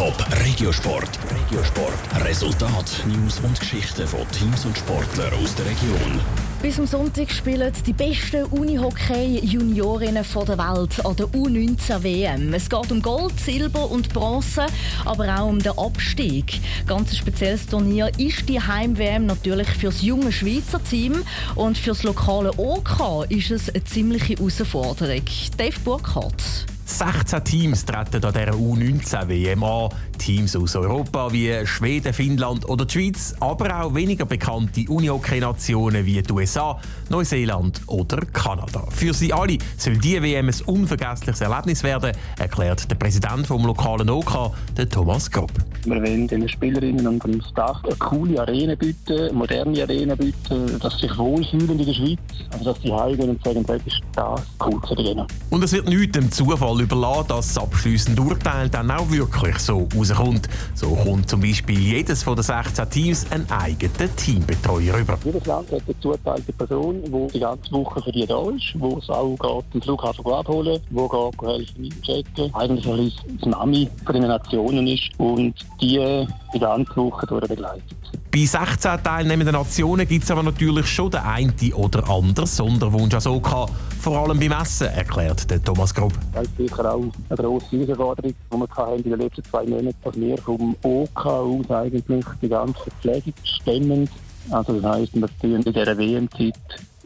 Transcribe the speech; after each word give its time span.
Top 0.00 0.16
Regiosport. 0.46 1.10
Regiosport. 1.30 2.24
Resultat, 2.24 3.04
News 3.06 3.38
und 3.40 3.60
Geschichten 3.60 4.06
von 4.06 4.26
Teams 4.30 4.64
und 4.64 4.78
Sportlern 4.78 5.30
aus 5.34 5.54
der 5.56 5.66
Region. 5.66 6.18
Bis 6.62 6.76
zum 6.76 6.86
Sonntag 6.86 7.30
spielen 7.30 7.70
die 7.84 7.92
besten 7.92 8.44
Unihockey-Juniorinnen 8.44 10.24
der 10.24 10.58
Welt 10.58 11.04
an 11.04 11.16
der 11.16 11.26
U19-WM. 11.26 12.54
Es 12.54 12.70
geht 12.70 12.90
um 12.90 13.02
Gold, 13.02 13.38
Silber 13.38 13.90
und 13.90 14.08
Bronze, 14.14 14.64
aber 15.04 15.38
auch 15.38 15.48
um 15.48 15.58
den 15.58 15.76
Abstieg. 15.76 16.62
Ganz 16.86 17.10
ein 17.10 17.16
spezielles 17.16 17.66
Turnier 17.66 18.10
ist 18.16 18.48
die 18.48 18.58
Heim-WM 18.58 19.26
natürlich 19.26 19.68
für 19.68 19.88
das 19.88 20.00
junge 20.00 20.32
Schweizer 20.32 20.82
Team 20.82 21.22
und 21.56 21.76
für 21.76 21.90
das 21.90 22.04
lokale 22.04 22.52
OK 22.56 23.26
ist 23.28 23.50
es 23.50 23.68
eine 23.68 23.84
ziemliche 23.84 24.36
Herausforderung. 24.36 25.24
Dave 25.58 25.78
Burkhardt. 25.84 26.64
16 26.98 27.44
Teams 27.44 27.84
treten 27.84 28.24
an 28.24 28.32
dieser 28.32 28.52
U19-WM 28.52 29.62
an. 29.62 29.90
Teams 30.18 30.54
aus 30.54 30.76
Europa 30.76 31.32
wie 31.32 31.64
Schweden, 31.64 32.12
Finnland 32.12 32.68
oder 32.68 32.84
die 32.84 32.92
Schweiz, 32.92 33.34
aber 33.40 33.82
auch 33.82 33.94
weniger 33.94 34.26
bekannte 34.26 34.84
Unihockey-Nationen 34.88 36.04
wie 36.04 36.20
die 36.20 36.32
USA, 36.32 36.78
Neuseeland 37.08 37.80
oder 37.86 38.18
Kanada. 38.32 38.84
Für 38.90 39.14
sie 39.14 39.32
alle 39.32 39.56
soll 39.78 39.96
die 39.98 40.22
WM 40.22 40.48
ein 40.48 40.54
unvergessliches 40.66 41.40
Erlebnis 41.40 41.82
werden, 41.82 42.12
erklärt 42.38 42.90
der 42.90 42.96
Präsident 42.96 43.46
vom 43.46 43.64
lokalen 43.64 44.10
OK, 44.10 44.52
der 44.76 44.88
Thomas 44.88 45.30
Grob. 45.30 45.52
Wir 45.84 45.96
wollen 45.96 46.28
den 46.28 46.46
Spielerinnen 46.48 47.06
und 47.06 47.24
dem 47.24 47.40
Staff 47.40 47.78
eine 47.84 47.94
coole 47.96 48.40
Arena 48.40 48.74
bieten, 48.74 49.34
moderne 49.34 49.82
Arena 49.82 50.14
bieten, 50.14 50.78
dass 50.80 50.94
sie 50.94 51.06
sich 51.06 51.16
wohlfühlen 51.16 51.78
in 51.78 51.86
der 51.86 51.94
Schweiz, 51.94 52.18
also 52.52 52.64
dass 52.72 52.82
sie 52.82 52.92
heimgehen 52.92 53.30
und 53.30 53.42
sagen, 53.42 53.64
das 53.64 53.80
ist 53.86 54.02
das 54.14 54.42
cool 54.66 54.80
zu 54.86 54.94
denen. 54.94 55.26
Und 55.48 55.64
es 55.64 55.72
wird 55.72 55.88
nicht 55.88 56.14
dem 56.14 56.30
Zufall 56.30 56.79
überlassen, 56.80 57.28
dass 57.28 57.54
das 57.54 57.62
abschliessende 57.62 58.22
Urteil 58.22 58.68
dann 58.68 58.90
auch 58.90 59.10
wirklich 59.10 59.58
so 59.58 59.88
rauskommt. 59.96 60.48
So 60.74 60.94
kommt 60.94 61.28
zum 61.28 61.40
Beispiel 61.40 61.78
jedes 61.78 62.22
von 62.22 62.36
den 62.36 62.44
16 62.44 62.90
Teams 62.90 63.26
einen 63.30 63.50
eigenen 63.50 64.16
Teambetreuer 64.16 64.96
über. 64.98 65.18
Jedes 65.24 65.46
Land 65.46 65.70
hat 65.72 65.82
eine 65.86 66.00
zuteilte 66.00 66.52
Person, 66.52 67.02
die 67.04 67.32
die 67.34 67.40
ganze 67.40 67.72
Woche 67.72 68.02
für 68.02 68.12
die 68.12 68.26
da 68.26 68.40
ist, 68.50 68.74
die 68.74 68.98
es 68.98 69.10
auch 69.10 69.36
geht, 69.36 69.74
den 69.74 69.82
Flughafen 69.82 70.26
abholen, 70.26 70.80
die 70.88 70.96
geht 70.96 71.42
helfen 71.42 71.84
einchecken. 71.84 72.54
Eigentlich 72.54 72.86
ein 72.86 73.38
das 73.40 73.48
Mami 73.48 73.88
von 74.04 74.14
den 74.14 74.24
Nationen 74.24 74.86
ist 74.86 75.10
und 75.18 75.54
die 75.80 76.26
die 76.52 76.58
ganze 76.58 76.96
Woche 76.96 77.26
durch 77.26 77.48
begleitet. 77.48 78.19
Bei 78.32 78.44
16 78.44 79.02
teilnehmenden 79.02 79.54
Nationen 79.54 80.06
gibt 80.06 80.22
es 80.22 80.30
aber 80.30 80.44
natürlich 80.44 80.86
schon 80.86 81.10
den 81.10 81.20
einen 81.20 81.52
oder 81.74 82.08
anderen 82.08 82.46
Sonderwunsch 82.46 83.12
als 83.12 83.26
OK, 83.26 83.68
vor 84.00 84.18
allem 84.18 84.38
beim 84.38 84.52
Essen, 84.52 84.86
erklärt 84.86 85.50
der 85.50 85.60
Thomas 85.60 85.92
Grob. 85.92 86.12
Das 86.32 86.44
ist 86.44 86.56
sicher 86.56 86.94
auch 86.94 87.02
eine 87.28 87.36
grosse 87.36 87.78
Herausforderung, 87.78 88.34
die 88.52 89.04
wir 89.04 89.04
in 89.04 89.10
den 89.10 89.18
letzten 89.18 89.42
zwei 89.42 89.66
Monaten 89.66 89.96
dass 90.04 90.14
wir 90.14 90.38
vom 90.38 90.76
OK 90.82 91.26
aus 91.26 91.70
eigentlich 91.72 92.24
die 92.40 92.48
ganze 92.48 92.80
Verpflegung 92.80 93.34
stemmen. 93.42 94.08
Also 94.50 94.78
das 94.78 94.92
heisst, 94.92 95.14
wir 95.16 95.28
tun 95.40 95.56
in 95.56 95.62
dieser 95.62 95.98
WM-Zeit 95.98 96.54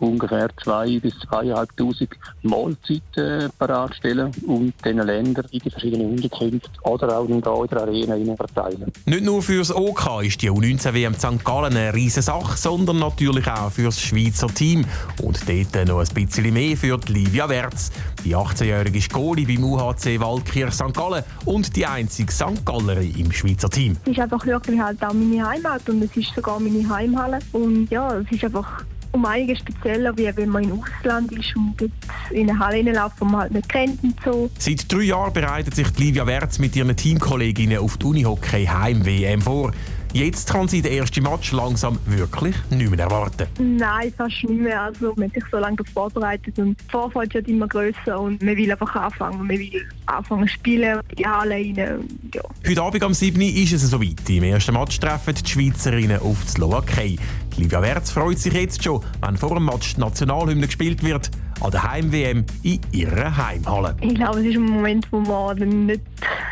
ungefähr 0.05 0.49
2.000 0.49 1.01
bis 1.01 1.15
2'500 1.15 2.09
Mahlzeiten 2.43 3.51
parat 3.59 3.95
stellen 3.97 4.31
und 4.47 4.73
diesen 4.85 4.99
Ländern 4.99 5.47
in 5.51 5.59
die 5.61 5.71
verschiedenen 5.71 6.13
Unterkünfte 6.13 6.71
oder 6.83 7.19
auch 7.19 7.29
in 7.29 7.41
der 7.41 7.53
Arena 7.53 8.37
verteilen. 8.37 8.93
Nicht 9.07 9.25
nur 9.25 9.43
für 9.43 9.59
das 9.59 9.75
OK 9.75 10.23
ist 10.23 10.43
die 10.43 10.51
U19-WM 10.51 11.15
St. 11.15 11.45
Gallen 11.45 11.77
eine 11.77 11.95
riesige 11.95 12.23
Sache, 12.23 12.57
sondern 12.57 12.99
natürlich 12.99 13.47
auch 13.49 13.71
für 13.71 13.85
das 13.85 14.01
Schweizer 14.01 14.49
Team. 14.49 14.85
Und 15.23 15.41
dort 15.49 15.89
noch 15.89 16.01
ein 16.01 16.15
bisschen 16.15 16.53
mehr 16.53 16.77
für 16.77 16.99
die 16.99 17.13
Livia 17.13 17.49
Wertz. 17.49 17.91
Die 18.25 18.37
18-jährige 18.37 19.01
Skoli 19.01 19.45
beim 19.45 19.65
UHC 19.65 20.21
Waldkirch 20.21 20.75
St. 20.75 20.95
Gallen 20.95 21.25
und 21.45 21.75
die 21.77 21.87
einzige 21.87 22.33
St. 22.33 22.65
Gallerin 22.65 23.15
im 23.17 23.33
Schweizer 23.33 23.69
Team. 23.71 23.97
Es 24.05 24.13
ist 24.13 24.21
einfach 24.21 24.45
wirklich 24.47 24.81
halt 24.81 25.03
auch 25.05 25.13
meine 25.13 25.47
Heimat 25.47 25.89
und 25.89 26.03
es 26.03 26.17
ist 26.17 26.35
sogar 26.35 26.59
meine 26.61 26.89
Heimhalle. 26.89 27.39
Und 27.53 27.91
ja, 27.91 28.17
es 28.17 28.31
ist 28.31 28.45
einfach 28.45 28.85
um 29.15 29.25
einiges 29.25 29.61
spezieller, 29.61 30.17
wie 30.19 30.31
wenn 30.37 30.49
man 30.49 30.65
im 30.65 30.83
Ausland 30.83 31.31
ist 31.33 31.55
und 31.57 31.91
in 32.31 32.51
eine 32.51 32.59
Halle 32.59 32.79
reinläuft, 32.79 33.21
die 33.21 33.25
man 33.25 33.37
halt 33.37 33.53
nicht 33.53 33.69
kennt 33.69 34.03
und 34.03 34.17
so. 34.25 34.51
Seit 34.59 34.93
drei 34.93 35.03
Jahren 35.03 35.33
bereitet 35.33 35.75
sich 35.75 35.87
Livia 35.99 36.27
Wertz 36.27 36.59
mit 36.59 36.75
ihren 36.75 36.95
Teamkolleginnen 36.97 37.79
auf 37.79 37.97
die 37.97 38.07
Unihockey 38.07 38.67
Heim-WM 38.67 39.41
vor. 39.41 39.73
Jetzt 40.15 40.53
kann 40.53 40.69
sie 40.69 40.81
den 40.81 40.93
ersten 40.93 41.25
Match 41.25 41.51
langsam 41.51 41.99
wirklich 42.07 42.55
nicht 42.71 42.89
mehr 42.89 43.01
erwarten. 43.01 43.49
Nein, 43.59 44.15
fast 44.17 44.45
nicht 44.45 44.61
mehr. 44.61 44.83
Also, 44.83 45.13
man 45.17 45.27
hat 45.27 45.35
sich 45.35 45.43
so 45.51 45.59
lange 45.59 45.77
vorbereitet 45.93 46.57
und 46.57 46.81
die 46.81 46.85
Vorfreude 46.89 47.35
wird 47.35 47.49
immer 47.49 47.67
grösser 47.67 48.21
und 48.21 48.41
man 48.41 48.57
will 48.57 48.71
einfach 48.71 48.95
anfangen. 48.95 49.39
Man 49.39 49.49
will 49.49 49.85
anfangen 50.07 50.47
zu 50.47 50.55
spielen, 50.55 51.01
die 51.19 51.27
Halle 51.27 51.57
rein. 51.57 52.07
Ja. 52.33 52.43
Heute 52.65 52.83
Abend 52.83 53.03
am 53.03 53.13
7. 53.13 53.41
ist 53.41 53.73
es 53.73 53.91
soweit. 53.91 54.31
Im 54.31 54.45
ersten 54.45 54.75
Match 54.75 55.01
treffen 55.01 55.35
die 55.35 55.51
Schweizerinnen 55.51 56.21
auf 56.21 56.37
die 56.45 56.51
Slowakei. 56.51 57.17
Livia 57.57 57.81
Wertz 57.83 58.11
freut 58.11 58.39
sich 58.39 58.53
jetzt 58.53 58.83
schon, 58.83 59.01
wenn 59.21 59.37
vor 59.37 59.55
dem 59.55 59.67
Match 59.67 59.95
die 59.95 60.01
Nationalhymne 60.01 60.67
gespielt 60.67 61.05
wird 61.05 61.31
an 61.61 61.71
der 61.71 61.83
Heim-WM 61.85 62.45
in 62.63 62.81
ihrer 62.93 63.37
Heimhalle. 63.37 63.97
Ich 64.01 64.15
glaube, 64.15 64.41
es 64.41 64.47
ist 64.47 64.57
ein 64.57 64.63
Moment, 64.63 65.07
wo 65.13 65.21
man 65.21 65.57
nicht 65.87 66.03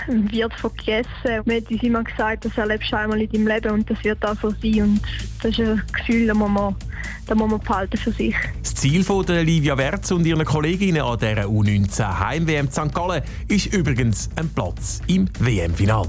wird 0.07 0.55
vergessen. 0.55 1.43
Man 1.45 1.57
hat 1.57 1.71
uns 1.71 1.83
immer 1.83 2.05
gesagt, 2.05 2.45
das 2.45 2.57
erlebst 2.57 2.93
du 2.93 2.97
einmal 2.97 3.21
in 3.21 3.31
deinem 3.31 3.47
Leben 3.49 3.71
und 3.73 3.91
das 3.91 4.03
wird 4.05 4.25
auch 4.25 4.37
so 4.41 4.51
sein. 4.51 4.83
Und 4.83 5.01
das 5.43 5.59
ist 5.59 5.61
ein 5.61 5.83
Gefühl, 5.93 6.29
das 6.29 6.37
muss 6.37 6.51
man, 6.51 6.77
das 7.27 7.37
muss 7.37 7.51
man 7.51 7.61
behalten 7.61 7.97
für 7.97 8.13
sich. 8.13 8.35
Das 8.63 8.75
Ziel 8.75 9.03
von 9.03 9.27
der 9.27 9.43
Livia 9.43 9.77
Wertz 9.77 10.13
und 10.13 10.25
ihren 10.25 10.45
Kolleginnen 10.45 11.03
an 11.03 11.19
dieser 11.19 11.47
U19 11.47 12.21
Heim-WM 12.21 12.71
St. 12.71 12.95
Gallen 12.95 13.23
ist 13.49 13.75
übrigens 13.75 14.31
ein 14.37 14.49
Platz 14.51 15.01
im 15.09 15.29
WM-Final. 15.41 16.09